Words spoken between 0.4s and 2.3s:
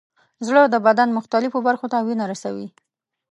زړه د بدن مختلفو برخو ته وینه